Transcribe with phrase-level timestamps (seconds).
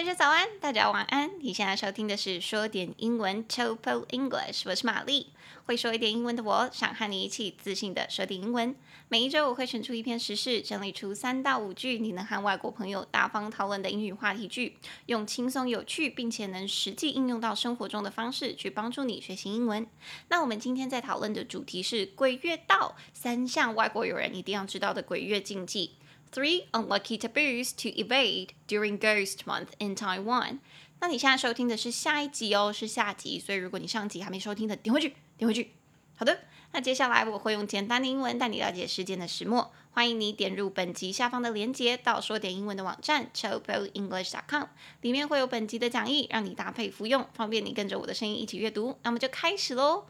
[0.00, 1.30] 大家早安，大家晚安。
[1.42, 5.26] 你现在收听的是说点英文 Topo English，我是玛丽。
[5.66, 8.74] 会说一点英文的我，想和你一起自信的说点英文。
[9.08, 19.86] 每一周我会选出一篇时事，整理出三到五句你能和外国朋友大方讨论的英语话题句，用轻松有趣并且能实际应用到生活中的方式去帮助你学习英文。
[20.28, 25.96] 那我们今天在讨论的主题是鬼月到，三项外国友人一定要知道的鬼月禁忌。
[26.32, 30.60] Three unlucky taboos to evade during Ghost Month in Taiwan。
[31.00, 35.72] 那你现在收听的是下一集哦，是下集，所以如果你上集还没收听的，点回去，点回去。
[36.14, 39.72] 好的，那接下来我会用简单的英文带你了解事件的始末。
[39.90, 44.68] 欢迎你点入本集下方的链接，到说点英文的网站 c h o p o e n g l i s h c o m
[45.00, 48.96] 里面会有本集的讲义，让你搭配服用，方便你跟着我的声音一起阅读。
[49.02, 50.06] 那么就开始喽。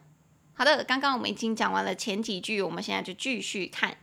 [0.52, 3.96] 好的，刚刚我们已经讲完了前几句，我们现在就继续看。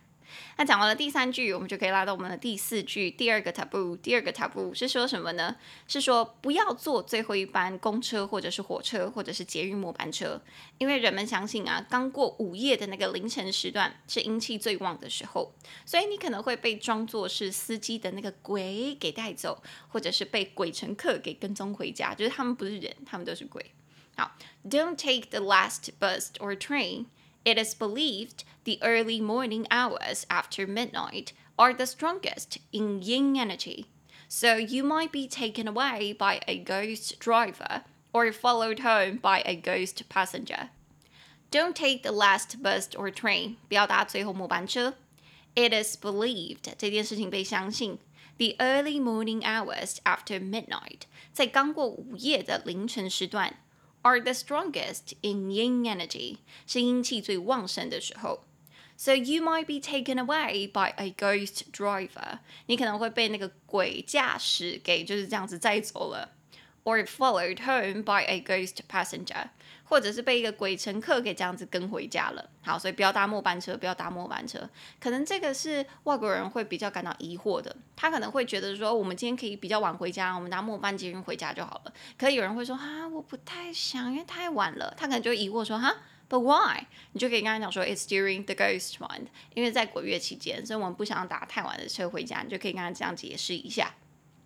[0.58, 3.08] 那讲完了第三句，我们就可以拉到我们的第四句。
[3.12, 5.54] 第二个 taboo，第二个 taboo 是说什么呢？
[5.86, 10.42] 是说不要坐最后一班公车，或者是火车，或者是捷运末班车，
[10.78, 15.54] 因为人们相信啊，刚过午夜的那个凌晨时段是阴气最旺的时候，
[15.86, 23.64] 所以你可能会被装作是司机的那个鬼给带走，或者是被鬼乘客给跟踪回家，就是他们不是人，他们都是鬼。
[24.16, 24.36] 好
[24.68, 27.04] ，Don't take the last bus or train.
[27.47, 33.85] It is believed the early morning hours after midnight are the strongest in yin energy,
[34.27, 39.55] so you might be taken away by a ghost driver or followed home by a
[39.55, 40.69] ghost passenger.
[41.51, 43.57] Don't take the last bus or train.
[43.67, 44.95] 不要搭最后末班车。
[45.55, 47.99] It is believed 这件事情被相信。
[48.37, 53.57] The early morning hours after midnight 在刚过午夜的凌晨时段。
[54.01, 58.45] are the strongest in yin energy，是阴气最旺盛的时候。
[58.95, 66.29] So you might be taken away by a ghost driver，你可能会被那个鬼驾驶给就是这样子载走了。
[66.85, 69.49] Or followed home by a ghost passenger，
[69.88, 72.50] 或者是被一个鬼乘客给这样子跟回家了。
[72.62, 74.68] 好，所以不要搭末班车，不要搭末班车。
[75.00, 81.92] 可能这个是外国人会比较感到疑惑的，他可能会觉得说，我们今天可以比较晚回家，我们搭末班捷运回家就好了。
[82.18, 84.92] 可有人会说，哈，我不太想，因为太晚了。
[84.96, 85.94] 他可能就会疑惑说，哈
[86.28, 86.84] ，But why？
[87.12, 92.42] 你就可以跟他讲说，It's during the ghost month，因为在鬼月期间，所以我们不想打太晚的车回家。
[92.42, 93.94] 你就可以跟他这样解释一下。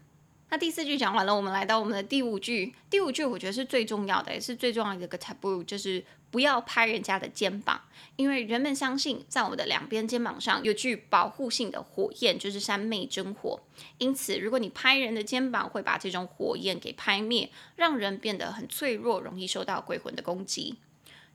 [0.54, 2.76] 那第四句讲完了，我们来到我们的第五句。
[2.88, 7.82] 第五句我觉得是最重要的，也是最重要的一个 taboo，就是不要拍人家的肩膀，
[8.18, 13.60] 因为人们相信在我们的两边肩膀上有具保护性的火焰，就是三昧真火。
[13.98, 20.76] 因此，如果你拍人的肩膀，会把这种火焰给拍灭，让人变得很脆弱，容易受到鬼魂的攻击。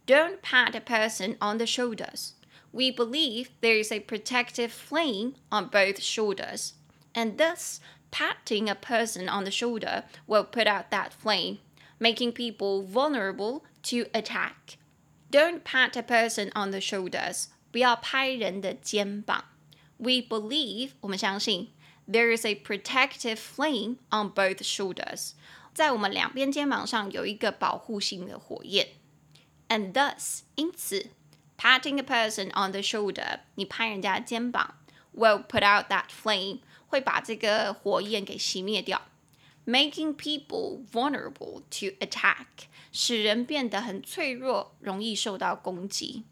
[0.06, 2.34] Don't pat a person on the shoulders.
[2.70, 6.74] We believe there is a protective flame on both shoulders,
[7.14, 7.78] and thus
[8.11, 11.59] Patting a person on the shoulder will put out that flame,
[11.99, 14.77] making people vulnerable to attack.
[15.31, 17.47] Don't pat a person on the shoulders.
[17.71, 19.45] 不要拍人的肩膀。
[19.97, 21.69] We believe 我们相信
[22.07, 25.31] there is a protective flame on both shoulders.
[25.73, 28.89] 在我们两边肩膀上有一个保护性的火焰。
[29.69, 31.07] And thus 因此
[31.57, 34.75] patting a person on the shoulder 你拍人家的肩膀
[35.15, 39.00] will put out that flame 会把这个火焰给熄灭掉
[39.64, 42.46] ，making people vulnerable to attack，
[42.90, 46.24] 使人变得很脆弱，容易受到攻击。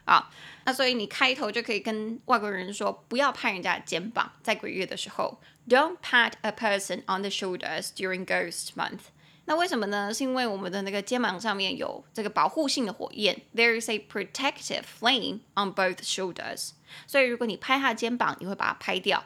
[0.06, 0.31] 好，
[0.64, 9.11] 那所以你开头就可以跟外国人说，不要拍人家肩膀，在鬼月的时候，Don't pat a person on the shoulders during Ghost Month。
[9.47, 10.13] 那为什么呢？
[10.13, 16.71] 是因为我们的那个肩膀上面有这个保护性的火焰，There is a protective flame on both shoulders。
[17.05, 19.25] 所以如果你拍他的肩膀，你会把它拍掉。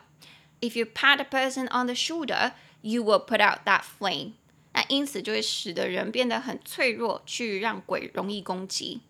[0.59, 4.31] If you pat a person on the shoulder, you will put out that flame。
[4.73, 9.01] 那因此就会使得人变得很脆弱，去让鬼容易攻击。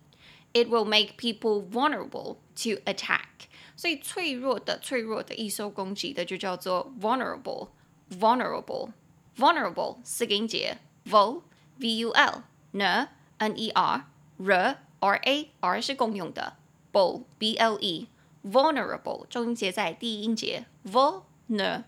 [0.52, 3.48] It will make people vulnerable to attack。
[3.76, 10.78] 所以脆弱的、脆弱的易受攻击的就叫做 vulnerable，vulnerable，vulnerable 四个音节。
[11.04, 11.42] Vul,
[11.78, 12.42] V-U-L,
[12.72, 14.04] N, N-E-R,
[14.38, 16.54] R, R-A, R 是共用的。
[16.92, 18.08] Bull, B-L-E,
[18.44, 20.66] vulnerable 重音节在第一音节。
[20.84, 21.82] Vulnerable,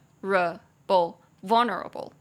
[1.42, 2.12] vulnerable。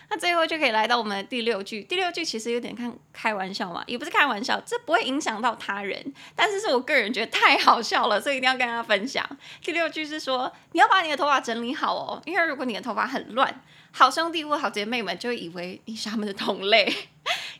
[0.08, 1.82] 那最后就可以来到我们的第六句。
[1.82, 9.28] 第六句其实有点看开玩笑嘛，也不是开玩笑，这不会影响到他人，但是是我个人觉得太好笑了，所以一定要跟大家分享。
[9.60, 13.62] 第六句是说，你要把你的头发整理好哦，因为如果你的头发很乱，
[13.93, 16.93] 好兄弟或好姐妹们就会以为你是他们的同类。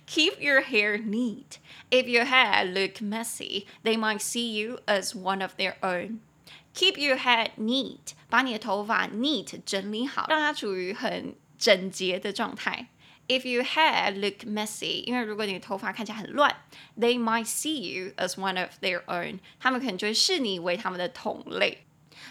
[0.08, 1.58] Keep your hair neat.
[1.92, 6.20] If your hair look messy, they might see you as one of their own.
[6.74, 8.14] Keep your hair neat.
[8.30, 12.88] 把你的头发 neat 整理好，让它处于很整洁的状态。
[13.28, 16.56] If your hair look messy，因为如果你的头发看起来很乱，
[16.98, 21.83] they might see you as one of their own，他们可能就会视你为他们的同类。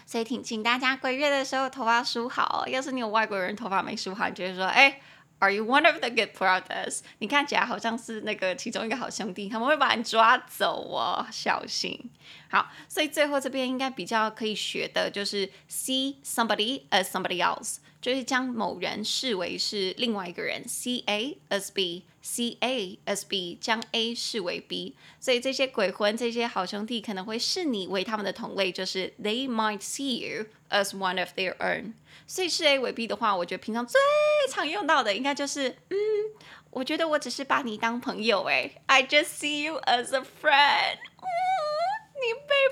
[0.06, 2.66] 所以请请大家鬼月的时候头发梳好。
[2.68, 5.00] 要是你有外国人头发没梳好，你就会说，哎
[5.38, 7.00] ，Are you one of the good brothers？
[7.18, 12.10] 你看起来好像是那个其中一个好兄弟，他们会把你抓走哦，小心。
[12.50, 17.76] 好，所以最后这边应该比较可以学的就是 see somebody as somebody else。
[18.00, 30.46] 就是将某人视为是另外一个人，see A as B C A S B 将 A 视为 B，所以这些鬼魂，这些好兄弟可能会视你为他们的同类，就是 THEY MIGHT SEE YOU
[30.70, 31.92] AS ONE OF THEIR OWN。
[32.26, 34.00] 所以视 A 为 B 的话，我觉得平常最
[34.50, 35.96] 常用到的应该就是嗯，
[36.70, 38.80] 我觉得我只是把你当朋友诶。
[38.86, 40.96] I just see you as a friend。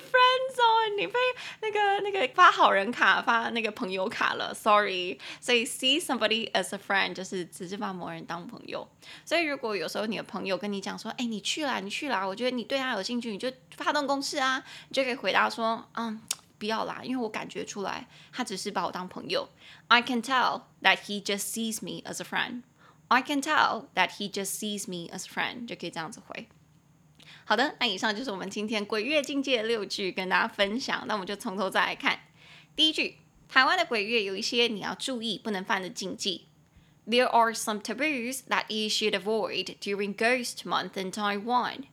[0.00, 1.14] Friend zone，你被
[1.61, 5.18] 那个那个发好人卡发那个朋友卡了，sorry。
[5.40, 8.87] 所以 see somebody as a friend 就是只是把某人当朋友。
[9.25, 16.20] 所以如果有时候你的朋友跟你讲说，哎，你去啦，你去啦，我觉得你对他有兴趣，你就发动攻势啊，你就可以回答说，嗯，
[16.58, 19.49] 不要啦，因为我感觉出来他只是把我当朋友。
[19.88, 22.62] I can tell that he just sees me as a friend.
[23.08, 26.49] I can tell that he just sees me as a friend，就可以这样子回。
[27.44, 31.04] 好的，那以上就是我们今天鬼月禁忌的六句跟大家分享。
[31.06, 32.20] 那我们就从头再来看。
[32.76, 33.18] 第一句，
[33.49, 36.46] 台湾的鬼月有一些你要注意不能犯的禁忌。
[37.06, 41.84] There are some taboos that you should avoid during Ghost Month in Taiwan。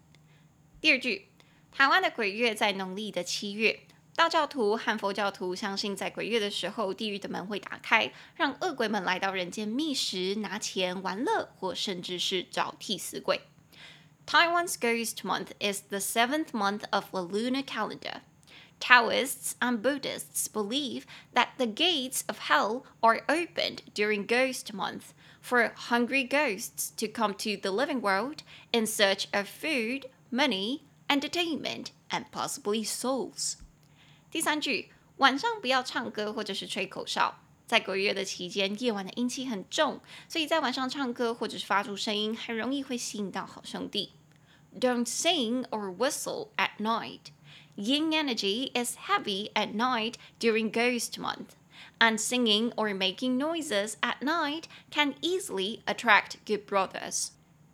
[0.79, 1.25] 第二句，
[1.71, 3.81] 台湾的鬼月在农历的七月。
[4.15, 13.39] 道教徒和佛教徒相信，在鬼月的时候，地狱的门会打开，让恶鬼们来到人间觅食、拿钱、玩乐，或甚至是找替死鬼。
[14.28, 18.22] Taiwan's Ghost Month is the seventh month of the lunar calendar.
[18.80, 25.72] Taoists and Buddhists believe that the gates of hell are opened during Ghost Month for
[25.88, 32.24] hungry ghosts to come to the living world in search of food, money, entertainment, and
[32.32, 33.58] possibly souls.
[34.30, 37.38] 第三句，晚上不要唱歌或者是吹口哨。
[37.66, 44.12] 在鬼月的期间，夜晚的阴气很重，所以在晚上唱歌或者是发出声音，很容易会吸引到好兄弟。
[44.77, 47.31] Don't sing or whistle at night.
[47.75, 51.55] Yin energy is heavy at night during ghost month,
[51.99, 57.29] and singing or making noises at night can easily attract good brothers.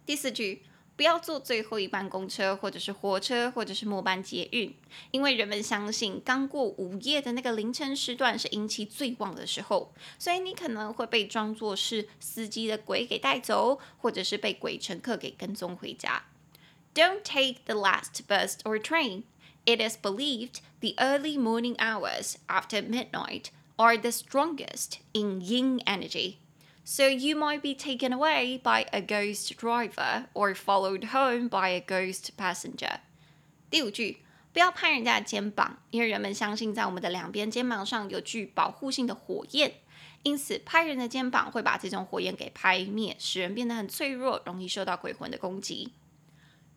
[0.06, 0.64] 第四句。
[0.98, 4.74] 不要坐最后一班公车，或者是火车，或者是末班捷运，
[5.12, 16.24] 因为人们相信刚过午夜的那个凌晨时段是阴气最旺的时候，所以你可能会被装作是司机的鬼给带走，或者是被鬼乘客给跟踪回家。
[16.95, 19.25] Don't take the last bus or train.
[19.65, 26.39] It is believed the early morning hours after midnight are the strongest in yin energy.
[26.85, 31.81] So you might be taken away by a ghost driver or followed home by a
[31.81, 33.01] ghost passenger.
[33.71, 39.75] 第五句，不要拍人家的肩膀，因为人们相信在我们的两边肩膀上有具保护性的火焰，
[40.25, 45.93] 因此拍人的肩膀会把这种火焰给拍灭，使人变得很脆弱，容易受到鬼魂的攻击。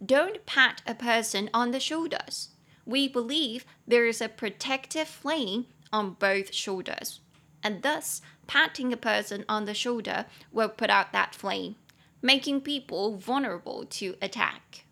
[0.03, 2.49] Don't pat a person on the shoulders.
[2.85, 7.21] We believe there is a protective flame on both shoulders,
[7.61, 11.75] and thus Patting a person on the shoulder will put out that flame,
[12.21, 14.85] making people vulnerable to attack.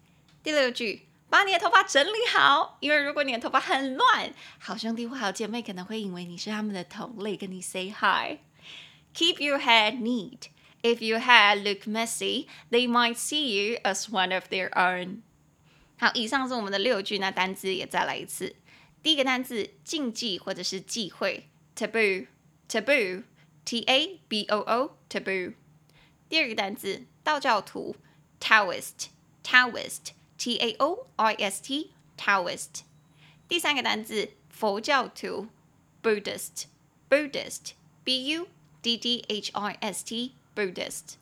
[0.43, 8.39] 第六句，把你的头发整理好，因为如果你的头发很乱，好兄弟或好姐妹可能会以为你是他们的同类，跟你 say hi.
[9.13, 10.47] Keep your hair neat.
[10.81, 15.21] If your hair look messy, they might see you as one of their own.
[15.97, 18.55] 好，以上是我们的六句，那单字也再来一次。
[19.03, 23.23] 第一个单字禁忌或者是忌讳，taboo，taboo。Taboo,
[23.63, 25.53] T A B O O，taboo。
[26.27, 27.95] 第二个单词，道教徒，
[28.39, 32.81] Taoist，Taoist，T A O I S T，Taoist。
[33.47, 35.49] 第三个单词，佛教徒，
[36.01, 38.47] Buddhist，Buddhist，B U
[38.81, 40.03] D D H I S
[40.55, 41.15] T，Buddhist。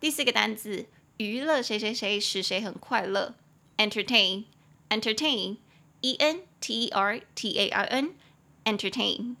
[0.00, 0.86] 第四个单词，
[1.18, 3.36] 娱乐谁谁谁使谁很快乐，
[3.76, 9.36] Entertain，Entertain，E N T E R T A I N，Entertain。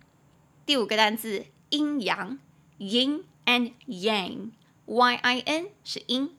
[0.66, 1.46] 第五个单词。
[1.70, 2.38] 阴阳，
[2.78, 6.30] yin and yang，y i n 是阴，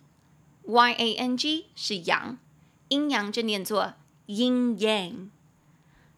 [0.64, 2.38] y a n g 是阳，
[2.88, 3.96] 阴阳就念作
[4.28, 5.30] yin yang。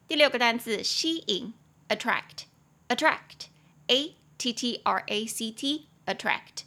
[0.07, 1.53] 第六个单词吸引，
[1.89, 6.65] attract，attract，a t t r a c t，attract。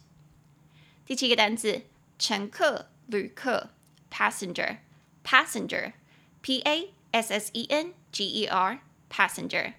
[1.06, 1.82] 第七个单词
[2.18, 3.70] 乘客、旅客
[4.10, 9.74] ，passenger，passenger，p a s s e n g e r，passenger。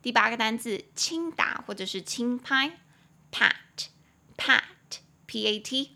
[0.00, 2.78] 第八个单词，轻打或者是轻拍
[3.32, 5.90] ，pat，pat，p-a-t。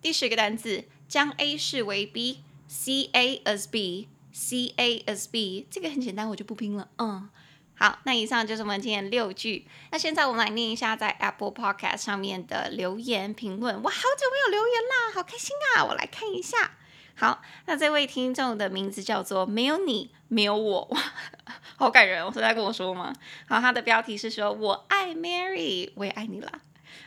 [0.00, 2.42] 第十个单词，将 A 视为 B
[2.76, 7.31] C A S B C A S B，这个很简单，我就不拼了，嗯。
[7.76, 9.69] 好，那以上就是我们今天六句。
[9.93, 13.81] 那现在我们来念一下在 Apple Podcast 上面的留言评论。
[13.81, 15.85] 哇，好久没有留言啦，好开心啊！
[15.85, 16.73] 我来看一下。
[17.14, 21.00] 好，那这位听众的名字叫做没有你，没有我，哇，
[21.76, 23.12] 好感人哦，是在跟我说吗？
[23.47, 26.50] 好，他的标题是说我爱 Mary，我也爱你啦。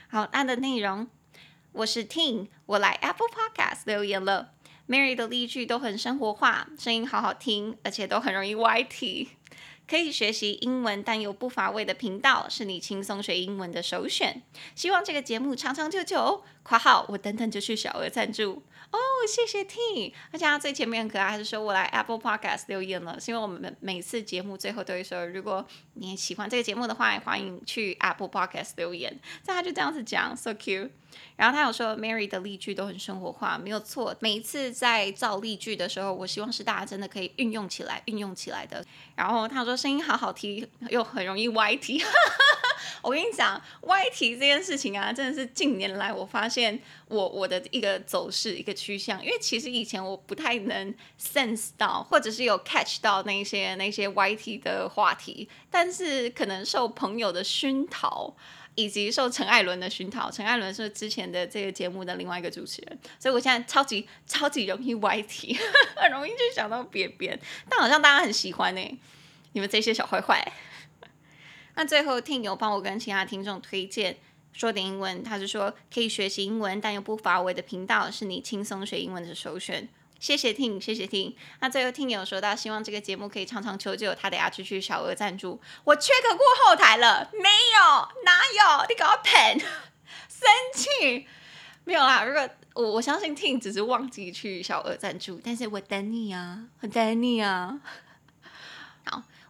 [0.10, 1.08] 好，他的内容，
[1.74, 4.54] 我是 Ting，我来 Apple Podcast 留言了。
[4.88, 9.30] Mary 的例句都很生活化，声音好好听，而且都很容易歪题。
[9.86, 14.42] 可以学习英文但又不乏味的频道，是你轻松学英文的首选。
[14.76, 16.44] 希望这个节目长长久久。
[16.64, 20.14] 括号我等等就去小额赞助哦，谢谢 T。
[20.32, 29.20] 而且他最前面很可爱，还是说我来 Apple Podcast 留言了，是因为我们每次节目最后都会说，如果你喜欢这个节目的话，欢迎去 Apple Podcast 留言。
[29.44, 30.90] 所以他就这样子讲，so cute。
[31.36, 34.16] 然后他有说，Mary 的例句都很生活化，没有错。
[34.20, 38.86] 每一次在造例句的时候，我希望是大家真的可以运用起来，运用起来的。
[39.16, 42.02] 然后他说声音好好听，又很容易歪题。
[43.02, 49.24] 我跟你讲，歪题这件事情啊，真的是近年来我发现我我的一个走势，一个趋向。
[49.24, 58.36] 因为其实以前我不太能 sense 到，或者是有 catch 到那些那些歪题的话题，但是可能受朋友的熏陶。
[58.80, 65.58] 以及受陈艾伦的熏陶，陈艾伦是之前的这个节目的另外一个主持人，所以我现在超级超级容易歪题，
[65.98, 67.36] 很容易就想到别别，
[67.68, 69.00] 但好像大家很喜欢呢，
[69.54, 70.54] 你们这些小坏坏。
[71.78, 74.18] 那最后听友帮我跟其他听众推荐
[74.52, 79.88] 说点英文，他是说可以学习英文但又不乏味的频道，是你轻松学英文的首选。
[80.20, 81.36] 谢谢听，谢谢听。
[81.60, 85.62] 那最后听友说到，希望这个节目可以长长久久，他得要去去小额赞助。
[85.84, 88.42] 我 check 过后台了，没有，哪
[88.80, 88.86] 有？
[88.90, 89.60] 你给我喷，
[90.28, 91.28] 生气，
[91.84, 92.24] 没有啦。
[92.24, 97.80] 如果我我相信听只是忘记去小额赞助，但是我等你啊，我等你啊。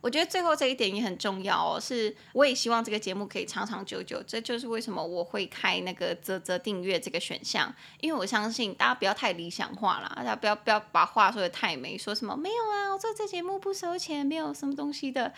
[0.08, 15.34] 我觉得最后这一点也很重要哦，是我也希望这个节目可以长长久久，这就是为什么我会开那个啧啧订阅这个选项，因为我相信大家不要太理想化了，大家不要不要把话说的太美，说什么没有啊，我做这节目不收钱，没有什么东西的。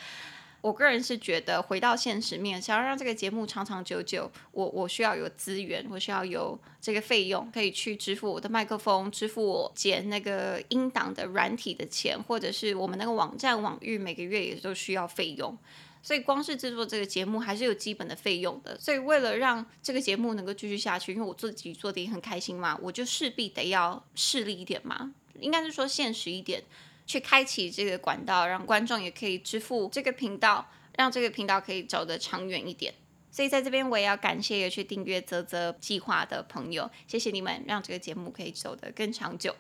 [0.62, 15.58] 我个人是觉得，回到现实面，想要让这个节目长长久久，我我需要有资源，我需要有这个费用，可以去支付我的麦克风，支付我剪那个音档的软体的钱，或者是我们那个网站网域每个月也都需要费用。
[16.02, 18.78] 所以光是制作这个节目还是有基本的费用的。
[18.80, 26.64] 所以为了让这个节目能够继续下去，因为我自己做的也很开心嘛，我就势必得要势利一点嘛，应该是说现实一点。
[27.10, 32.94] 去开启这个管道，让观众也可以支付这个频道，让这个频道可以走得长远一点。
[33.32, 39.56] 所以在这边我也要感谢有去订阅泽泽计划的朋友，谢谢你们，让这个节目可以走得更长久。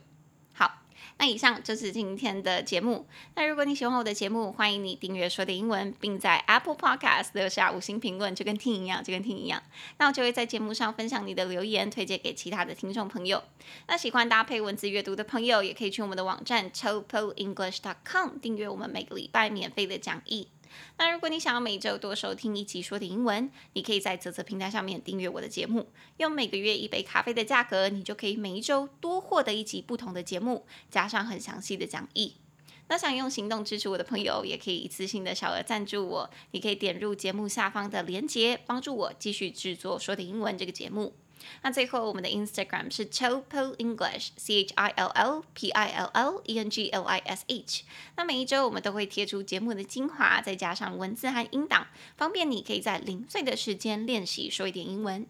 [1.19, 3.05] 那以上就是今天的节目。
[3.35, 9.61] 那如果你喜欢我的节目，欢迎你订阅说的英文，并在 Apple Podcast 留下五星评论，就跟听一样，就跟听一样。
[9.97, 13.43] 那我就会在节目上分享你的留言，推荐给其他的听众朋友。
[13.87, 20.47] 那喜欢搭配文字阅读的朋友，也可以去我们的网站 ChopoEnglish.com 订阅我们每个礼拜免费的讲义。
[20.97, 32.35] 那如果你想要每周多收听一集说点英文，你可以在泽泽平台上面订阅我的节目，用每个月一杯咖啡的价格，你就可以每一周多获得一集不同的节目，加上很详细的讲义。
[32.87, 41.13] 那想用行动支持我的朋友，也可以一次性的小额赞助我，你可以点入节目下方的链接，帮助我继续制作说点英文这个节目。
[41.61, 43.43] 那最后，我们的 Instagram 是 Chill
[43.77, 47.43] English，C H I L L P I L L E N G L I S
[47.47, 47.83] H。
[48.15, 55.25] 那每一周我们都会贴出节目的精华，再加上文字和音档，方便你可以在零碎的时间练习说一点英文。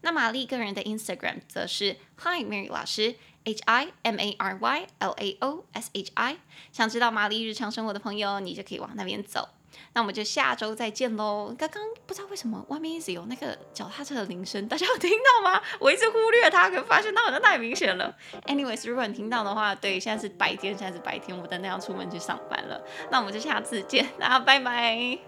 [0.00, 5.90] 那玛丽个人的 Instagram 则是 Hi Mary 老师，H I M A R Y L A O S
[5.92, 6.38] H I。
[6.72, 9.48] 想知道玛丽日常生活的朋友，你就可以往那边走。
[9.92, 11.54] 那我们就下周再见喽！
[11.58, 15.60] 刚刚不知道为什么外面一直有那个脚踏车的铃声，大家有听到吗？
[15.78, 18.14] 我一直忽略它，可发现它好像太明显了。
[18.46, 22.80] Anyways，如果你听到的话，对，现在是白天，现在是白天，我真的要出门去上班了。
[23.10, 25.18] 那我们就下次见，大家拜拜。